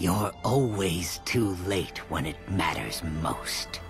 You're 0.00 0.32
always 0.44 1.20
too 1.26 1.58
late 1.66 1.98
when 2.08 2.24
it 2.24 2.36
matters 2.50 3.02
most. 3.20 3.80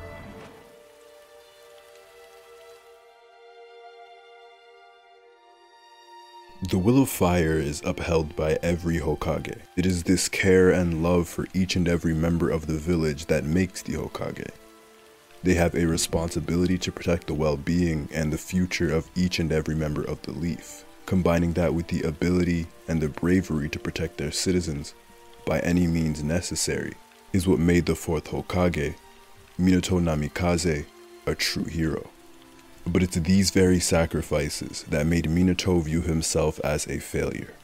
The 6.68 6.78
Will 6.78 7.00
of 7.00 7.08
Fire 7.08 7.58
is 7.58 7.81
upheld 7.84 8.34
by 8.34 8.59
every 8.61 8.98
Hokage. 8.98 9.61
It 9.77 9.86
is 9.86 10.02
this 10.02 10.29
care 10.29 10.70
and 10.70 11.00
love 11.00 11.28
for 11.28 11.46
each 11.54 11.77
and 11.77 11.86
every 11.86 12.12
member 12.12 12.50
of 12.50 12.66
the 12.66 12.77
village 12.77 13.27
that 13.27 13.45
makes 13.45 13.80
the 13.80 13.92
Hokage. 13.92 14.50
They 15.45 15.54
have 15.54 15.77
a 15.77 15.86
responsibility 15.86 16.77
to 16.79 16.90
protect 16.90 17.29
the 17.29 17.34
well 17.34 17.56
being 17.56 18.08
and 18.12 18.32
the 18.32 18.36
future 18.36 18.92
of 18.92 19.08
each 19.14 19.38
and 19.38 19.52
every 19.52 19.77
member 19.77 20.02
of 20.02 20.20
the 20.22 20.32
Leaf, 20.32 20.84
combining 21.06 21.52
that 21.52 21.72
with 21.72 21.86
the 21.86 22.02
ability 22.02 22.66
and 22.88 23.00
the 23.00 23.08
bravery 23.08 23.68
to 23.68 23.79
protect 23.79 24.18
their 24.18 24.32
citizens 24.32 24.95
by 25.45 25.61
any 25.61 25.86
means 25.86 26.22
necessary, 26.22 26.95
is 27.33 27.46
what 27.46 27.59
made 27.59 27.87
the 27.87 27.95
fourth 27.95 28.28
Hokage, 28.28 28.95
Minato 29.59 30.01
Namikaze, 30.01 30.87
a 31.27 31.34
true 31.34 31.64
hero. 31.64 32.10
But 32.87 33.02
it's 33.02 33.16
these 33.16 33.50
very 33.50 33.78
sacrifices 33.78 34.84
that 34.84 35.06
made 35.06 35.27
Minato 35.27 35.83
view 35.83 36.00
himself 36.00 36.59
as 36.61 36.87
a 36.87 36.98
failure. 36.98 37.55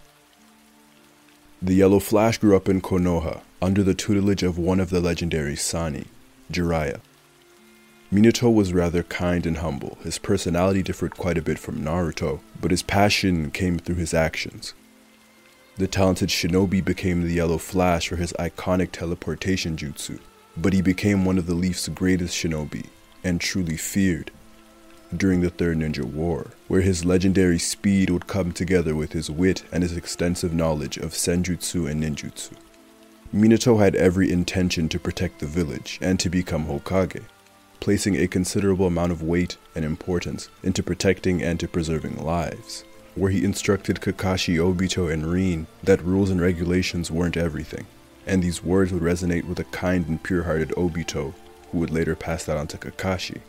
The 1.62 1.74
Yellow 1.74 2.00
Flash 2.00 2.38
grew 2.38 2.55
up 2.55 2.69
in 2.69 2.83
Konoha 2.83 3.41
under 3.62 3.83
the 3.83 3.95
tutelage 3.95 4.42
of 4.42 4.58
one 4.58 4.78
of 4.78 4.91
the 4.91 5.00
legendary 5.00 5.56
Sannin, 5.56 6.06
Jiraiya. 6.52 7.00
Minato 8.12 8.55
was 8.55 8.72
rather 8.72 9.02
kind 9.02 9.47
and 9.47 9.56
humble. 9.56 9.98
His 10.02 10.19
personality 10.19 10.83
differed 10.83 11.16
quite 11.16 11.38
a 11.38 11.42
bit 11.42 11.58
from 11.58 11.83
Naruto, 11.83 12.41
but 12.61 12.70
his 12.70 12.83
passion 12.83 13.50
came 13.50 13.78
through 13.78 13.97
his 13.97 14.14
actions. 14.14 14.74
The 15.78 15.86
talented 15.86 16.30
shinobi 16.30 16.82
became 16.82 17.22
the 17.22 17.34
Yellow 17.34 17.58
Flash 17.58 18.08
for 18.08 18.16
his 18.16 18.32
iconic 18.34 18.92
teleportation 18.92 19.76
jutsu, 19.76 20.18
but 20.56 20.72
he 20.72 20.80
became 20.80 21.26
one 21.26 21.36
of 21.36 21.44
the 21.46 21.55
Leaf's 21.55 21.88
greatest 21.88 22.34
shinobi 22.34 22.86
and 23.22 23.38
truly 23.38 23.77
feared 23.77 24.30
during 25.14 25.42
the 25.42 25.50
Third 25.50 25.77
Ninja 25.78 26.05
War, 26.05 26.52
where 26.66 26.80
his 26.80 27.05
legendary 27.05 27.58
speed 27.58 28.08
would 28.08 28.27
come 28.27 28.52
together 28.52 28.94
with 28.94 29.12
his 29.12 29.30
wit 29.30 29.64
and 29.70 29.83
his 29.83 29.96
extensive 29.96 30.55
knowledge 30.55 30.96
of 30.96 31.12
senjutsu 31.12 31.90
and 31.90 32.02
ninjutsu. 32.02 32.52
Minato 33.34 33.78
had 33.78 33.94
every 33.96 34.33
intention 34.33 34.88
to 34.88 34.98
protect 34.98 35.40
the 35.40 35.46
village 35.46 35.98
and 36.00 36.18
to 36.20 36.30
become 36.30 36.66
Hokage, 36.66 37.24
placing 37.80 38.16
a 38.16 38.27
considerable 38.27 38.86
amount 38.86 39.12
of 39.12 39.22
weight 39.22 39.58
and 39.74 39.84
importance 39.84 40.48
into 40.62 40.83
protecting 40.83 41.42
and 41.42 41.61
to 41.61 41.68
preserving 41.68 42.16
lives, 42.16 42.84
where 43.17 43.31
he 43.31 43.45
instructed 43.45 44.00
Kakashi, 44.00 44.56
Obito, 44.56 45.12
and 45.12 45.27
Rin 45.27 45.67
that 45.83 46.05
rules 46.05 46.31
and 46.31 46.41
regulations 46.41 47.11
weren't 47.11 47.36
everything, 47.36 47.86
and 48.27 48.42
these 48.42 48.62
words 48.62 48.92
would 48.92 49.03
resonate 49.03 49.45
with 49.45 49.58
a 49.58 49.64
kind 49.64 50.06
and 50.06 50.23
pure-hearted 50.23 50.69
Obito, 50.70 51.34
who 51.73 51.78
would 51.78 51.91
later 51.91 52.14
pass 52.14 52.45
that 52.45 52.56
on 52.56 52.69
to 52.69 52.78
Kakashi. 52.78 53.41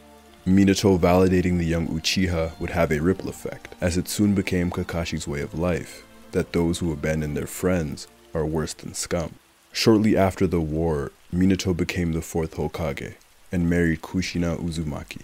Minato 0.45 0.97
validating 0.97 1.57
the 1.57 1.65
young 1.65 1.87
Uchiha 1.89 2.57
would 2.59 2.69
have 2.69 2.91
a 2.91 3.01
ripple 3.01 3.27
effect, 3.27 3.75
as 3.81 3.97
it 3.97 4.07
soon 4.07 4.33
became 4.33 4.71
Kakashi's 4.71 5.27
way 5.27 5.41
of 5.41 5.53
life, 5.53 6.05
that 6.31 6.53
those 6.53 6.79
who 6.79 6.93
abandon 6.93 7.33
their 7.33 7.47
friends 7.47 8.07
are 8.33 8.45
worse 8.45 8.73
than 8.73 8.93
scum. 8.93 9.35
Shortly 9.73 10.15
after 10.15 10.47
the 10.47 10.61
war, 10.61 11.11
Minato 11.33 11.75
became 11.75 12.13
the 12.13 12.21
fourth 12.21 12.55
Hokage 12.55 13.15
and 13.51 13.69
married 13.69 14.01
Kushina 14.01 14.57
Uzumaki. 14.57 15.23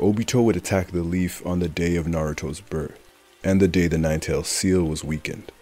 Obito 0.00 0.42
would 0.42 0.56
attack 0.56 0.88
the 0.88 1.04
Leaf 1.04 1.44
on 1.46 1.60
the 1.60 1.68
day 1.68 1.94
of 1.94 2.06
Naruto's 2.06 2.60
birth, 2.60 2.98
and 3.44 3.60
the 3.60 3.68
day 3.68 3.86
the 3.86 3.96
Nine-Tail 3.96 4.42
Seal 4.42 4.82
was 4.82 5.04
weakened. 5.04 5.52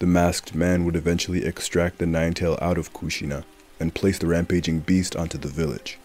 The 0.00 0.06
masked 0.06 0.52
man 0.52 0.84
would 0.84 0.96
eventually 0.96 1.44
extract 1.44 1.98
the 1.98 2.06
Nine-Tail 2.06 2.58
out 2.60 2.76
of 2.76 2.92
Kushina 2.92 3.44
and 3.78 3.94
place 3.94 4.18
the 4.18 4.26
rampaging 4.26 4.80
beast 4.80 5.14
onto 5.14 5.38
the 5.38 5.48
village. 5.48 5.98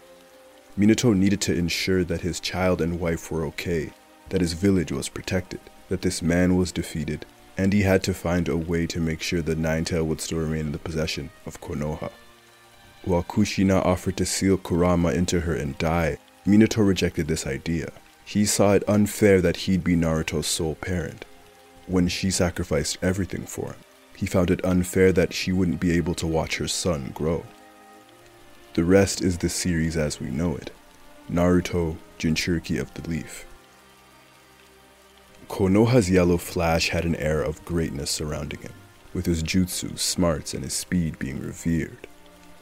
Minato 0.78 1.16
needed 1.16 1.40
to 1.42 1.56
ensure 1.56 2.04
that 2.04 2.20
his 2.20 2.38
child 2.38 2.80
and 2.80 3.00
wife 3.00 3.32
were 3.32 3.44
okay, 3.46 3.90
that 4.28 4.40
his 4.40 4.52
village 4.52 4.92
was 4.92 5.08
protected, 5.08 5.60
that 5.88 6.02
this 6.02 6.22
man 6.22 6.56
was 6.56 6.70
defeated, 6.70 7.26
and 7.56 7.72
he 7.72 7.82
had 7.82 8.04
to 8.04 8.14
find 8.14 8.48
a 8.48 8.56
way 8.56 8.86
to 8.86 9.00
make 9.00 9.20
sure 9.20 9.42
the 9.42 9.56
Nine-Tail 9.56 10.04
would 10.04 10.20
still 10.20 10.38
remain 10.38 10.66
in 10.66 10.72
the 10.72 10.78
possession 10.78 11.28
of 11.44 11.60
Konoha. 11.60 12.12
While 13.04 13.24
Kushina 13.24 13.84
offered 13.84 14.16
to 14.18 14.24
seal 14.24 14.58
Kurama 14.58 15.10
into 15.10 15.40
her 15.40 15.54
and 15.54 15.76
die, 15.76 16.18
Minato 16.46 16.86
rejected 16.86 17.26
this 17.26 17.46
idea. 17.46 17.90
He 18.24 18.44
saw 18.44 18.72
it 18.72 18.88
unfair 18.88 19.40
that 19.40 19.58
he'd 19.58 19.84
be 19.84 19.96
Naruto's 19.96 20.46
sole 20.46 20.74
parent, 20.74 21.24
when 21.86 22.08
she 22.08 22.30
sacrificed 22.30 22.98
everything 23.02 23.46
for 23.46 23.68
him. 23.72 23.80
He 24.16 24.26
found 24.26 24.50
it 24.50 24.64
unfair 24.64 25.12
that 25.12 25.32
she 25.32 25.52
wouldn't 25.52 25.80
be 25.80 25.92
able 25.92 26.14
to 26.16 26.26
watch 26.26 26.56
her 26.58 26.68
son 26.68 27.12
grow. 27.14 27.44
The 28.74 28.84
rest 28.84 29.22
is 29.22 29.38
the 29.38 29.48
series 29.48 29.96
as 29.96 30.20
we 30.20 30.30
know 30.30 30.56
it. 30.56 30.70
Naruto, 31.30 31.96
Jinchuriki 32.18 32.80
of 32.80 32.92
the 32.94 33.08
Leaf. 33.08 33.46
Konoha's 35.48 36.10
yellow 36.10 36.36
flash 36.36 36.88
had 36.88 37.04
an 37.04 37.16
air 37.16 37.42
of 37.42 37.64
greatness 37.64 38.10
surrounding 38.10 38.60
him, 38.60 38.72
with 39.12 39.26
his 39.26 39.42
jutsu, 39.42 39.98
smarts, 39.98 40.54
and 40.54 40.64
his 40.64 40.74
speed 40.74 41.18
being 41.18 41.40
revered. 41.40 42.06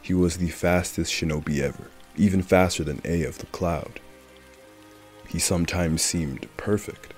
He 0.00 0.14
was 0.14 0.36
the 0.36 0.50
fastest 0.50 1.12
shinobi 1.12 1.60
ever, 1.60 1.86
even 2.16 2.42
faster 2.42 2.84
than 2.84 3.00
A 3.04 3.24
of 3.24 3.38
the 3.38 3.46
Cloud. 3.46 4.00
He 5.28 5.38
sometimes 5.38 6.02
seemed 6.02 6.46
perfect. 6.56 7.14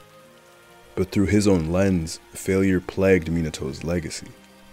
But 0.95 1.11
through 1.11 1.27
his 1.27 1.49
own 1.49 1.73
lens, 1.73 2.21
failure 2.33 2.81
plagued 2.81 3.29
Minato's 3.29 3.83
legacy, 3.83 4.29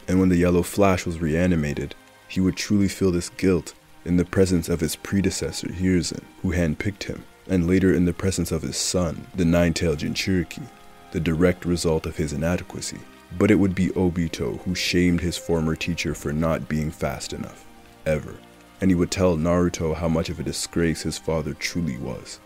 and 0.08 0.20
when 0.20 0.30
the 0.30 0.38
yellow 0.38 0.62
flash 0.62 1.06
was 1.06 1.20
reanimated, 1.20 1.96
he 2.28 2.40
would 2.40 2.56
truly 2.56 2.88
feel 2.88 3.12
this 3.12 3.30
guilt 3.30 3.74
in 4.06 4.18
the 4.18 4.26
presence 4.26 4.70
of 4.70 4.80
his 4.80 4.96
predecessor 4.96 5.68
Hiruzen, 5.68 6.24
who 6.42 6.52
handpicked 6.52 7.04
him, 7.04 7.24
and 7.48 7.68
later 7.68 7.94
in 7.94 8.06
the 8.06 8.14
presence 8.14 8.52
of 8.52 8.62
his 8.62 8.78
son, 8.78 9.28
the 9.36 9.46
nine-tailed 9.46 10.00
Jinchuriki, 10.00 10.68
the 11.12 11.20
direct 11.20 11.66
result 11.66 12.06
of 12.06 12.18
his 12.18 12.34
inadequacy. 12.34 13.00
But 13.38 13.52
it 13.52 13.56
would 13.56 13.76
be 13.76 13.90
Obito 13.90 14.60
who 14.62 14.76
shamed 14.76 15.22
his 15.22 15.38
former 15.38 15.76
teacher 15.76 16.14
for 16.14 16.34
not 16.34 16.70
being 16.70 16.92
fast 16.92 17.34
enough, 17.34 17.66
ever, 18.06 18.36
and 18.82 18.90
he 18.90 18.96
would 18.96 19.12
tell 19.12 19.38
Naruto 19.38 19.96
how 19.96 20.10
much 20.10 20.30
of 20.30 20.40
a 20.40 20.44
disgrace 20.44 21.04
his 21.04 21.20
father 21.20 21.54
truly 21.54 21.98
was. 21.98 22.40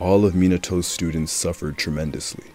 All 0.00 0.24
of 0.24 0.34
Minato's 0.34 0.88
students 0.88 1.32
suffered 1.32 1.78
tremendously. 1.78 2.46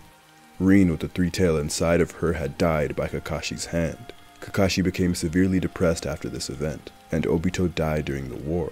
Rin 0.59 0.91
with 0.91 0.99
the 0.99 1.07
three 1.07 1.29
tail 1.29 1.57
inside 1.57 2.01
of 2.01 2.11
her 2.11 2.33
had 2.33 2.57
died 2.57 2.95
by 2.95 3.07
Kakashi's 3.07 3.67
hand. 3.67 4.13
Kakashi 4.41 4.83
became 4.83 5.15
severely 5.15 5.59
depressed 5.59 6.05
after 6.05 6.29
this 6.29 6.49
event, 6.49 6.91
and 7.11 7.25
Obito 7.25 7.73
died 7.73 8.05
during 8.05 8.29
the 8.29 8.43
war. 8.43 8.71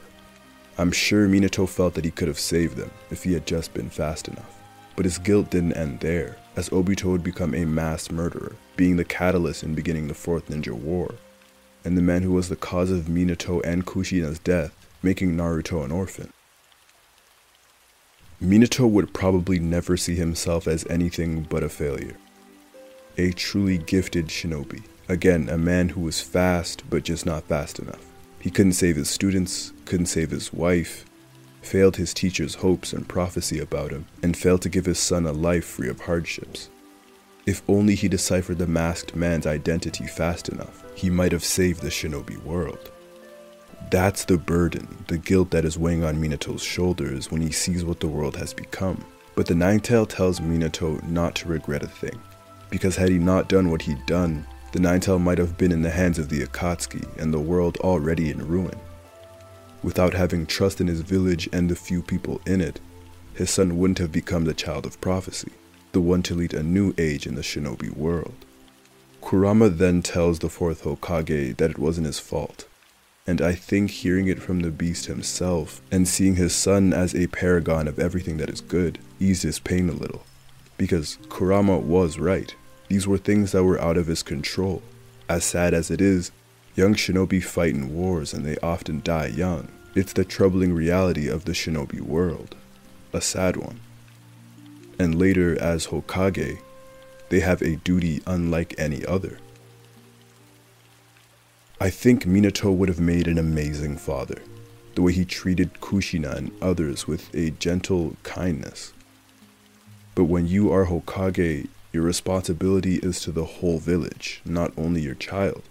I'm 0.77 0.91
sure 0.91 1.27
Minato 1.27 1.67
felt 1.67 1.93
that 1.93 2.05
he 2.05 2.11
could 2.11 2.27
have 2.27 2.39
saved 2.39 2.77
them 2.77 2.91
if 3.11 3.23
he 3.23 3.33
had 3.33 3.45
just 3.45 3.73
been 3.73 3.89
fast 3.89 4.27
enough. 4.27 4.59
But 4.95 5.05
his 5.05 5.17
guilt 5.17 5.49
didn't 5.49 5.73
end 5.73 5.99
there, 5.99 6.37
as 6.55 6.69
Obito 6.69 7.05
would 7.05 7.23
become 7.23 7.53
a 7.53 7.65
mass 7.65 8.11
murderer, 8.11 8.55
being 8.75 8.97
the 8.97 9.05
catalyst 9.05 9.63
in 9.63 9.75
beginning 9.75 10.07
the 10.07 10.13
Fourth 10.13 10.47
Ninja 10.47 10.73
War, 10.73 11.15
and 11.83 11.97
the 11.97 12.01
man 12.01 12.21
who 12.21 12.31
was 12.31 12.49
the 12.49 12.55
cause 12.55 12.91
of 12.91 13.05
Minato 13.05 13.61
and 13.63 13.85
Kushina's 13.85 14.39
death, 14.39 14.75
making 15.01 15.35
Naruto 15.35 15.83
an 15.83 15.91
orphan. 15.91 16.31
Minato 18.41 18.89
would 18.89 19.13
probably 19.13 19.59
never 19.59 19.95
see 19.95 20.15
himself 20.15 20.67
as 20.67 20.85
anything 20.89 21.43
but 21.43 21.63
a 21.63 21.69
failure. 21.69 22.17
A 23.17 23.31
truly 23.31 23.77
gifted 23.77 24.27
shinobi. 24.27 24.83
Again, 25.07 25.49
a 25.49 25.57
man 25.57 25.89
who 25.89 26.01
was 26.01 26.21
fast, 26.21 26.83
but 26.89 27.03
just 27.03 27.25
not 27.25 27.43
fast 27.43 27.79
enough. 27.79 28.05
He 28.39 28.49
couldn't 28.49 28.73
save 28.73 28.95
his 28.95 29.09
students, 29.09 29.71
couldn't 29.85 30.07
save 30.07 30.31
his 30.31 30.51
wife, 30.51 31.05
failed 31.61 31.95
his 31.95 32.13
teacher's 32.13 32.55
hopes 32.55 32.91
and 32.91 33.07
prophecy 33.07 33.59
about 33.59 33.91
him, 33.91 34.05
and 34.21 34.35
failed 34.35 34.61
to 34.63 34.69
give 34.69 34.85
his 34.85 34.99
son 34.99 35.25
a 35.25 35.31
life 35.31 35.65
free 35.65 35.89
of 35.89 36.01
hardships. 36.01 36.69
If 37.45 37.61
only 37.67 37.95
he 37.95 38.07
deciphered 38.07 38.57
the 38.57 38.67
masked 38.67 39.15
man's 39.15 39.45
identity 39.45 40.07
fast 40.07 40.47
enough, 40.47 40.83
he 40.95 41.09
might 41.09 41.33
have 41.33 41.43
saved 41.43 41.81
the 41.81 41.89
shinobi 41.89 42.41
world. 42.43 42.91
That's 43.91 44.23
the 44.23 44.37
burden, 44.37 44.87
the 45.07 45.17
guilt 45.17 45.51
that 45.51 45.65
is 45.65 45.77
weighing 45.77 46.05
on 46.05 46.21
Minato's 46.21 46.63
shoulders 46.63 47.29
when 47.29 47.41
he 47.41 47.51
sees 47.51 47.83
what 47.83 47.99
the 47.99 48.07
world 48.07 48.37
has 48.37 48.53
become. 48.53 49.03
But 49.35 49.47
the 49.47 49.55
Nine-Tail 49.55 50.05
tells 50.05 50.39
Minato 50.39 51.03
not 51.03 51.35
to 51.35 51.49
regret 51.49 51.83
a 51.83 51.87
thing, 51.87 52.19
because 52.69 52.95
had 52.95 53.09
he 53.09 53.19
not 53.19 53.49
done 53.49 53.69
what 53.69 53.81
he'd 53.81 54.05
done, 54.05 54.47
the 54.71 54.79
Nine-Tail 54.79 55.19
might 55.19 55.37
have 55.37 55.57
been 55.57 55.71
in 55.71 55.81
the 55.81 55.89
hands 55.89 56.17
of 56.17 56.29
the 56.29 56.43
Akatsuki 56.45 57.05
and 57.17 57.33
the 57.33 57.39
world 57.39 57.77
already 57.77 58.29
in 58.29 58.47
ruin. 58.47 58.79
Without 59.83 60.13
having 60.13 60.45
trust 60.45 60.79
in 60.79 60.87
his 60.87 61.01
village 61.01 61.49
and 61.51 61.69
the 61.69 61.75
few 61.75 62.01
people 62.01 62.39
in 62.45 62.61
it, 62.61 62.79
his 63.33 63.49
son 63.49 63.77
wouldn't 63.77 63.97
have 63.97 64.11
become 64.13 64.45
the 64.45 64.53
child 64.53 64.85
of 64.85 65.01
prophecy, 65.01 65.51
the 65.93 66.01
one 66.01 66.21
to 66.23 66.35
lead 66.35 66.53
a 66.53 66.61
new 66.61 66.93
age 66.97 67.25
in 67.25 67.35
the 67.35 67.41
shinobi 67.41 67.95
world. 67.95 68.35
Kurama 69.21 69.69
then 69.69 70.01
tells 70.01 70.39
the 70.39 70.49
fourth 70.49 70.83
Hokage 70.83 71.55
that 71.57 71.71
it 71.71 71.79
wasn't 71.79 72.07
his 72.07 72.19
fault, 72.19 72.67
and 73.25 73.41
I 73.41 73.53
think 73.53 73.89
hearing 73.89 74.27
it 74.27 74.41
from 74.41 74.59
the 74.59 74.71
beast 74.71 75.05
himself 75.05 75.81
and 75.91 76.07
seeing 76.07 76.35
his 76.35 76.53
son 76.53 76.93
as 76.93 77.15
a 77.15 77.27
paragon 77.27 77.87
of 77.87 77.99
everything 77.99 78.37
that 78.37 78.49
is 78.49 78.59
good 78.59 78.99
eased 79.19 79.43
his 79.43 79.59
pain 79.59 79.87
a 79.89 79.93
little, 79.93 80.23
because 80.77 81.17
Kurama 81.29 81.79
was 81.79 82.19
right. 82.19 82.53
These 82.89 83.07
were 83.07 83.17
things 83.17 83.53
that 83.53 83.63
were 83.63 83.79
out 83.79 83.97
of 83.97 84.07
his 84.07 84.21
control. 84.21 84.83
As 85.29 85.45
sad 85.45 85.73
as 85.73 85.89
it 85.89 86.01
is, 86.01 86.31
Young 86.75 86.95
shinobi 86.95 87.43
fight 87.43 87.75
in 87.75 87.93
wars 87.93 88.33
and 88.33 88.43
they 88.43 88.57
often 88.57 89.01
die 89.03 89.27
young. 89.27 89.67
It's 89.93 90.13
the 90.13 90.25
troubling 90.25 90.73
reality 90.73 91.27
of 91.27 91.45
the 91.45 91.51
shinobi 91.51 92.01
world. 92.01 92.55
A 93.13 93.21
sad 93.21 93.57
one. 93.57 93.79
And 94.99 95.19
later, 95.19 95.59
as 95.61 95.87
Hokage, 95.87 96.59
they 97.29 97.39
have 97.39 97.61
a 97.61 97.77
duty 97.77 98.21
unlike 98.27 98.75
any 98.77 99.05
other. 99.05 99.39
I 101.81 101.89
think 101.89 102.25
Minato 102.25 102.73
would 102.73 102.89
have 102.89 102.99
made 102.99 103.27
an 103.27 103.37
amazing 103.37 103.97
father, 103.97 104.41
the 104.95 105.01
way 105.01 105.11
he 105.11 105.25
treated 105.25 105.81
Kushina 105.81 106.35
and 106.35 106.51
others 106.61 107.07
with 107.07 107.33
a 107.33 107.49
gentle 107.51 108.15
kindness. 108.23 108.93
But 110.15 110.25
when 110.25 110.47
you 110.47 110.71
are 110.71 110.85
Hokage, 110.85 111.67
your 111.91 112.03
responsibility 112.03 112.95
is 112.95 113.19
to 113.21 113.31
the 113.31 113.45
whole 113.45 113.79
village, 113.79 114.41
not 114.45 114.71
only 114.77 115.01
your 115.01 115.15
child. 115.15 115.63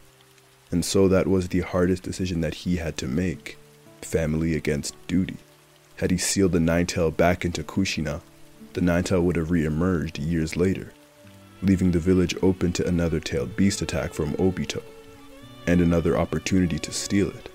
And 0.70 0.84
so 0.84 1.08
that 1.08 1.26
was 1.26 1.48
the 1.48 1.60
hardest 1.60 2.02
decision 2.02 2.40
that 2.40 2.54
he 2.54 2.76
had 2.76 2.96
to 2.98 3.06
make 3.06 3.56
family 4.02 4.54
against 4.54 4.94
duty. 5.06 5.36
Had 5.96 6.10
he 6.10 6.18
sealed 6.18 6.52
the 6.52 6.60
Nine 6.60 6.86
Tail 6.86 7.10
back 7.10 7.44
into 7.44 7.62
Kushina, 7.62 8.20
the 8.74 8.80
Nine 8.80 9.04
Tail 9.04 9.22
would 9.22 9.36
have 9.36 9.50
re 9.50 9.64
emerged 9.64 10.18
years 10.18 10.56
later, 10.56 10.92
leaving 11.62 11.90
the 11.90 11.98
village 11.98 12.34
open 12.42 12.72
to 12.72 12.86
another 12.86 13.20
tailed 13.20 13.56
beast 13.56 13.82
attack 13.82 14.12
from 14.12 14.34
Obito, 14.34 14.82
and 15.66 15.80
another 15.80 16.16
opportunity 16.16 16.78
to 16.78 16.92
steal 16.92 17.28
it. 17.28 17.48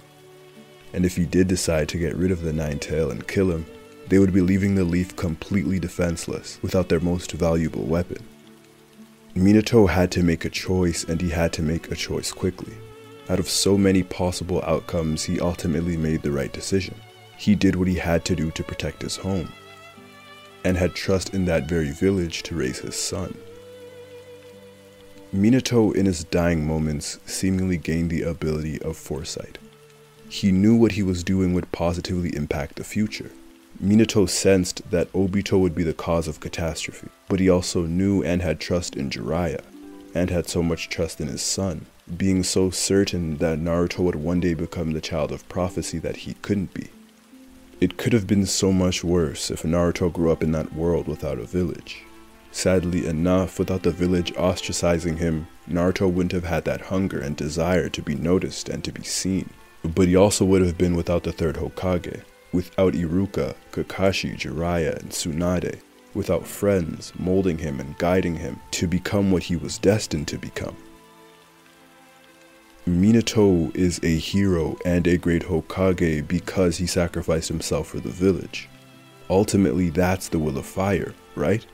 And 0.93 1.05
if 1.05 1.15
he 1.15 1.25
did 1.25 1.47
decide 1.47 1.89
to 1.89 1.97
get 1.97 2.15
rid 2.15 2.31
of 2.31 2.41
the 2.41 2.53
Nine 2.53 2.79
Tail 2.79 3.11
and 3.11 3.27
kill 3.27 3.51
him, 3.51 3.65
they 4.07 4.19
would 4.19 4.33
be 4.33 4.41
leaving 4.41 4.75
the 4.75 4.85
Leaf 4.85 5.15
completely 5.15 5.79
defenseless 5.79 6.59
without 6.61 6.87
their 6.89 7.01
most 7.01 7.33
valuable 7.33 7.83
weapon. 7.83 8.25
Minato 9.35 9.87
had 9.89 10.09
to 10.11 10.23
make 10.23 10.45
a 10.45 10.49
choice, 10.49 11.03
and 11.03 11.21
he 11.21 11.29
had 11.29 11.53
to 11.53 11.61
make 11.61 11.91
a 11.91 11.95
choice 11.95 12.31
quickly. 12.31 12.73
Out 13.29 13.39
of 13.39 13.49
so 13.49 13.77
many 13.77 14.01
possible 14.01 14.63
outcomes, 14.65 15.23
he 15.23 15.39
ultimately 15.39 15.97
made 15.97 16.23
the 16.23 16.31
right 16.31 16.51
decision. 16.51 16.95
He 17.37 17.53
did 17.53 17.75
what 17.75 17.89
he 17.89 17.95
had 17.95 18.23
to 18.25 18.35
do 18.35 18.49
to 18.51 18.63
protect 18.63 19.01
his 19.01 19.17
home, 19.17 19.51
and 20.67 20.75
had 20.75 20.93
trust 20.93 21.33
in 21.33 21.45
that 21.45 21.63
very 21.63 21.91
village 21.91 22.43
to 22.43 22.53
raise 22.53 22.79
his 22.79 22.93
son. 22.93 23.37
Minato, 25.33 25.95
in 25.95 26.05
his 26.05 26.25
dying 26.25 26.67
moments, 26.67 27.19
seemingly 27.25 27.77
gained 27.77 28.09
the 28.09 28.23
ability 28.23 28.81
of 28.81 28.97
foresight. 28.97 29.57
He 30.27 30.51
knew 30.51 30.75
what 30.75 30.91
he 30.91 31.03
was 31.03 31.23
doing 31.23 31.53
would 31.53 31.71
positively 31.71 32.35
impact 32.35 32.75
the 32.75 32.83
future. 32.83 33.31
Minato 33.81 34.27
sensed 34.27 34.81
that 34.91 35.09
Obito 35.13 35.57
would 35.57 35.73
be 35.73 35.83
the 35.83 35.93
cause 35.93 36.27
of 36.27 36.41
catastrophe, 36.41 37.07
but 37.29 37.39
he 37.39 37.49
also 37.49 37.83
knew 37.83 38.21
and 38.21 38.41
had 38.41 38.59
trust 38.59 38.97
in 38.97 39.09
Jiraiya, 39.09 39.63
and 40.13 40.29
had 40.29 40.49
so 40.49 40.61
much 40.61 40.89
trust 40.89 41.21
in 41.21 41.29
his 41.29 41.41
son, 41.41 41.85
being 42.17 42.43
so 42.43 42.71
certain 42.71 43.37
that 43.37 43.59
Naruto 43.59 43.99
would 43.99 44.15
one 44.15 44.41
day 44.41 44.53
become 44.53 44.91
the 44.91 44.99
child 44.99 45.31
of 45.31 45.47
prophecy 45.47 45.97
that 45.99 46.17
he 46.17 46.33
couldn't 46.33 46.73
be. 46.73 46.89
It 47.79 47.97
could 47.97 48.13
have 48.13 48.25
been 48.25 48.47
so 48.47 48.71
much 48.71 49.03
worse 49.03 49.51
if 49.51 49.61
Naruto 49.61 50.11
grew 50.11 50.31
up 50.31 50.41
in 50.41 50.51
that 50.53 50.73
world 50.73 51.07
without 51.07 51.37
a 51.37 51.45
village. 51.45 52.03
Sadly 52.51 53.05
enough, 53.05 53.59
without 53.59 53.83
the 53.83 53.91
village 53.91 54.33
ostracizing 54.33 55.17
him, 55.19 55.47
Naruto 55.69 56.11
wouldn't 56.11 56.31
have 56.31 56.45
had 56.45 56.65
that 56.65 56.81
hunger 56.81 57.19
and 57.19 57.37
desire 57.37 57.87
to 57.89 58.01
be 58.01 58.15
noticed 58.15 58.67
and 58.67 58.83
to 58.83 58.91
be 58.91 59.03
seen. 59.03 59.51
But 59.83 60.07
he 60.07 60.15
also 60.15 60.43
would 60.45 60.63
have 60.63 60.77
been 60.77 60.95
without 60.95 61.21
the 61.21 61.31
third 61.31 61.57
Hokage, 61.57 62.23
without 62.51 62.93
Iruka, 62.93 63.53
Kakashi, 63.71 64.35
Jiraiya, 64.35 64.97
and 64.97 65.11
Tsunade, 65.11 65.79
without 66.15 66.47
friends 66.47 67.13
molding 67.19 67.59
him 67.59 67.79
and 67.79 67.95
guiding 67.99 68.37
him 68.37 68.59
to 68.71 68.87
become 68.87 69.29
what 69.29 69.43
he 69.43 69.55
was 69.55 69.77
destined 69.77 70.27
to 70.29 70.39
become. 70.39 70.75
Minato 72.87 73.75
is 73.75 73.99
a 74.01 74.17
hero 74.17 74.77
and 74.85 75.05
a 75.07 75.17
great 75.17 75.43
Hokage 75.43 76.25
because 76.25 76.77
he 76.77 76.87
sacrificed 76.87 77.49
himself 77.49 77.89
for 77.89 77.99
the 77.99 78.07
village. 78.07 78.69
Ultimately, 79.29 79.89
that's 79.89 80.29
the 80.29 80.39
will 80.39 80.57
of 80.57 80.65
fire, 80.65 81.13
right? 81.35 81.65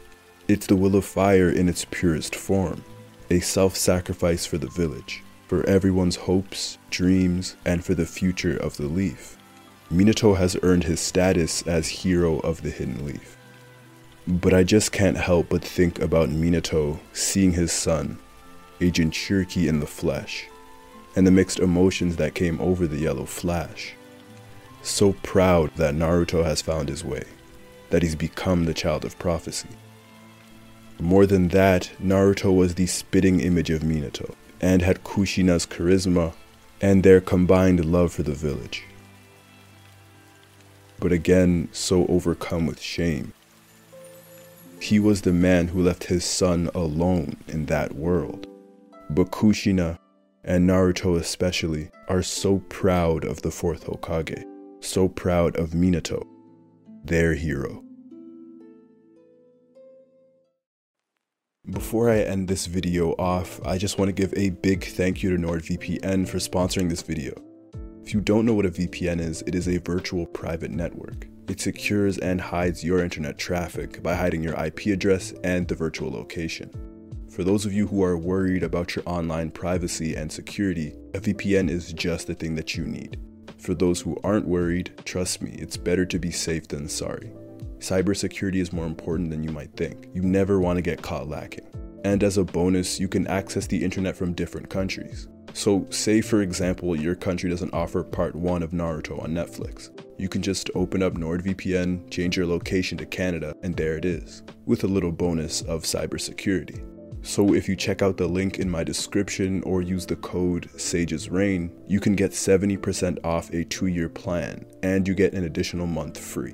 It's 0.48 0.65
the 0.65 0.75
will 0.75 0.95
of 0.95 1.06
fire 1.06 1.51
in 1.51 1.69
its 1.69 1.86
purest 1.86 2.36
form, 2.36 2.83
a 3.30 3.42
self 3.42 3.75
sacrifice 3.75 4.48
for 4.48 4.57
the 4.57 4.69
village, 4.69 5.21
for 5.48 5.63
everyone's 5.68 6.15
hopes, 6.15 6.80
dreams, 6.89 7.57
and 7.63 7.86
for 7.86 7.94
the 7.94 8.07
future 8.07 8.57
of 8.57 8.77
the 8.77 8.88
leaf. 8.88 9.38
Minato 9.92 10.36
has 10.36 10.57
earned 10.63 10.86
his 10.86 11.00
status 11.00 11.62
as 11.68 11.88
hero 11.88 12.39
of 12.39 12.63
the 12.63 12.71
Hidden 12.71 13.06
Leaf. 13.06 13.38
But 14.25 14.56
I 14.56 14.63
just 14.63 14.92
can't 14.92 15.18
help 15.18 15.50
but 15.50 15.63
think 15.63 16.00
about 16.00 16.30
Minato 16.30 17.00
seeing 17.12 17.51
his 17.51 17.71
son, 17.71 18.18
Agent 18.81 19.13
Jinchuriki 19.13 19.68
in 19.68 19.80
the 19.80 19.86
flesh, 19.86 20.48
and 21.15 21.25
the 21.25 21.31
mixed 21.31 21.60
emotions 21.60 22.15
that 22.18 22.36
came 22.36 22.60
over 22.60 22.88
the 22.88 22.98
yellow 22.98 23.25
flash. 23.25 23.94
So 24.81 25.13
proud 25.24 25.75
that 25.75 25.95
Naruto 25.95 26.44
has 26.44 26.62
found 26.62 26.89
his 26.89 27.04
way, 27.04 27.24
that 27.89 28.01
he's 28.01 28.15
become 28.15 28.65
the 28.65 28.74
child 28.74 29.06
of 29.06 29.18
prophecy. 29.19 29.69
More 31.00 31.25
than 31.25 31.50
that, 31.50 31.92
Naruto 32.01 32.56
was 32.56 32.75
the 32.75 32.88
spitting 32.88 33.39
image 33.39 33.69
of 33.69 33.81
Minato, 33.81 34.36
and 34.62 34.81
had 34.81 35.04
Kushina's 35.04 35.65
charisma 35.65 36.33
and 36.81 37.04
their 37.04 37.21
combined 37.21 37.86
love 37.86 38.13
for 38.13 38.24
the 38.24 38.33
village 38.33 38.83
but 41.04 41.12
again 41.12 41.68
so 41.74 42.07
overcome 42.07 42.65
with 42.65 42.80
shame. 42.80 43.33
He 44.80 45.00
was 45.00 45.21
the 45.21 45.33
man 45.33 45.68
who 45.68 45.81
left 45.81 46.06
his 46.06 46.24
son 46.24 46.69
alone 46.74 47.36
in 47.45 47.65
that 47.65 47.94
world. 47.94 48.48
But 49.10 49.30
Kushina, 49.30 50.00
and 50.44 50.69
Naruto 50.69 51.18
especially, 51.18 51.90
are 52.07 52.22
so 52.22 52.60
proud 52.69 53.24
of 53.24 53.42
the 53.42 53.51
fourth 53.51 53.86
Hokage, 53.86 54.44
so 54.81 55.07
proud 55.07 55.56
of 55.57 55.72
Minato, 55.72 56.25
their 57.04 57.34
hero. 57.34 57.84
Before 61.69 62.10
I 62.10 62.19
end 62.19 62.50
this 62.50 62.66
video 62.66 63.13
off, 63.13 63.66
I 63.66 63.78
just 63.78 63.98
want 63.98 64.10
to 64.10 64.13
give 64.13 64.34
a 64.36 64.50
big 64.50 64.84
thank 64.84 65.24
you 65.24 65.30
to 65.30 65.42
NordVPN 65.42 66.28
for 66.28 66.38
sponsoring 66.38 66.89
this 66.89 67.01
video. 67.01 67.34
If 68.04 68.13
you 68.13 68.19
don't 68.19 68.46
know 68.46 68.54
what 68.54 68.66
a 68.66 68.69
VPN 68.69 69.22
is, 69.22 69.44
it 69.48 69.56
is 69.56 69.69
a 69.69 69.78
virtual 69.78 70.25
private 70.25 70.72
network. 70.72 71.25
It 71.48 71.62
secures 71.62 72.18
and 72.18 72.42
hides 72.42 72.84
your 72.84 73.01
internet 73.01 73.38
traffic 73.38 74.04
by 74.04 74.16
hiding 74.16 74.44
your 74.44 74.62
IP 74.62 74.88
address 74.88 75.34
and 75.46 75.66
the 75.66 75.75
virtual 75.75 76.12
location. 76.12 76.69
For 77.34 77.44
those 77.44 77.66
of 77.66 77.74
you 77.74 77.88
who 77.88 78.04
are 78.04 78.16
worried 78.16 78.62
about 78.62 78.96
your 78.96 79.02
online 79.08 79.50
privacy 79.50 80.14
and 80.14 80.32
security, 80.32 80.94
a 81.16 81.20
VPN 81.20 81.68
is 81.68 81.92
just 81.92 82.28
the 82.28 82.36
thing 82.36 82.54
that 82.54 82.78
you 82.78 82.86
need. 82.86 83.20
For 83.58 83.74
those 83.74 84.00
who 84.00 84.20
aren't 84.24 84.48
worried, 84.48 84.94
trust 85.04 85.42
me, 85.42 85.50
it's 85.58 85.75
better 85.75 86.06
to 86.06 86.20
be 86.20 86.30
safe 86.30 86.68
than 86.68 86.88
sorry. 86.88 87.32
Cybersecurity 87.80 88.58
is 88.58 88.72
more 88.72 88.86
important 88.86 89.32
than 89.32 89.44
you 89.44 89.50
might 89.50 89.75
think. 89.75 90.10
You 90.13 90.22
never 90.22 90.60
want 90.60 90.78
to 90.78 90.84
get 90.84 91.02
caught 91.02 91.28
lacking. 91.28 91.66
And 92.06 92.24
as 92.24 92.38
a 92.38 92.44
bonus, 92.44 93.00
you 93.00 93.08
can 93.08 93.25
access 93.25 93.66
the 93.66 93.84
internet 93.84 94.16
from 94.16 94.34
different 94.34 94.70
countries. 94.70 95.28
So, 95.54 95.88
say 95.90 96.22
for 96.22 96.44
example, 96.44 96.96
your 96.96 97.16
country 97.16 97.50
doesn't 97.50 97.74
offer 97.74 98.04
part 98.04 98.36
1 98.36 98.62
of 98.62 98.74
Naruto 98.74 99.24
on 99.24 99.32
Netflix. 99.32 99.90
You 100.20 100.30
can 100.30 100.44
just 100.44 100.70
open 100.75 101.02
up 101.02 101.13
NordVPN, 101.13 102.12
change 102.12 102.38
your 102.38 102.46
location 102.46 102.96
to 103.00 103.08
Canada, 103.08 103.56
and 103.63 103.75
there 103.75 103.98
it 103.98 104.06
is, 104.06 104.44
with 104.68 104.84
a 104.84 104.88
little 104.88 105.12
bonus 105.12 105.63
of 105.63 105.82
cybersecurity. 105.82 106.93
So, 107.25 107.53
if 107.53 107.70
you 107.70 107.77
check 107.77 108.01
out 108.01 108.18
the 108.18 108.27
link 108.27 108.60
in 108.60 108.70
my 108.70 108.84
description 108.84 109.63
or 109.63 109.82
use 109.82 110.06
the 110.06 110.18
code 110.18 110.70
Sage's 110.75 111.30
Reign, 111.30 111.72
you 111.88 112.01
can 112.01 112.18
get 112.18 112.32
70% 112.32 113.18
off 113.24 113.50
a 113.51 113.63
two 113.63 113.88
year 113.88 114.10
plan 114.10 114.65
and 114.84 115.08
you 115.08 115.15
get 115.15 115.34
an 115.34 115.46
additional 115.46 115.88
month 115.88 116.20
free. 116.20 116.53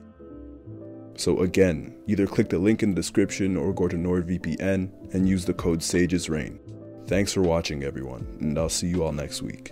So, 1.15 1.39
again, 1.39 1.97
either 2.05 2.27
click 2.27 2.49
the 2.49 2.59
link 2.59 2.83
in 2.83 2.91
the 2.91 2.95
description 2.95 3.57
or 3.57 3.73
go 3.73 3.87
to 3.87 3.97
NordVPN 3.97 5.13
and 5.13 5.27
use 5.27 5.43
the 5.43 5.55
code 5.55 5.81
Sage's 5.81 6.29
Reign. 6.29 6.59
Thanks 7.07 7.33
for 7.33 7.41
watching, 7.41 7.83
everyone, 7.83 8.27
and 8.39 8.57
I'll 8.57 8.69
see 8.69 8.87
you 8.87 9.03
all 9.03 9.11
next 9.11 9.41
week. 9.41 9.71